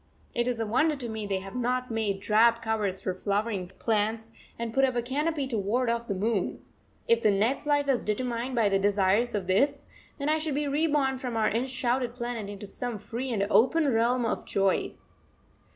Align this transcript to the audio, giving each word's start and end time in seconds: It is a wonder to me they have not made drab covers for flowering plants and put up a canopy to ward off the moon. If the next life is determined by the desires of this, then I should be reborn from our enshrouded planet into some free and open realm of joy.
It 0.33 0.47
is 0.47 0.59
a 0.59 0.65
wonder 0.65 0.95
to 0.95 1.07
me 1.07 1.27
they 1.27 1.41
have 1.41 1.53
not 1.55 1.91
made 1.91 2.21
drab 2.21 2.59
covers 2.59 2.99
for 2.99 3.13
flowering 3.13 3.67
plants 3.77 4.31
and 4.57 4.73
put 4.73 4.83
up 4.83 4.95
a 4.95 5.01
canopy 5.03 5.45
to 5.49 5.59
ward 5.59 5.91
off 5.91 6.07
the 6.07 6.15
moon. 6.15 6.59
If 7.07 7.21
the 7.21 7.29
next 7.29 7.67
life 7.67 7.87
is 7.87 8.03
determined 8.03 8.55
by 8.55 8.67
the 8.69 8.79
desires 8.79 9.35
of 9.35 9.45
this, 9.45 9.85
then 10.17 10.27
I 10.27 10.39
should 10.39 10.55
be 10.55 10.67
reborn 10.67 11.19
from 11.19 11.37
our 11.37 11.51
enshrouded 11.51 12.15
planet 12.15 12.49
into 12.49 12.65
some 12.65 12.97
free 12.97 13.29
and 13.31 13.45
open 13.51 13.93
realm 13.93 14.25
of 14.25 14.43
joy. 14.43 14.95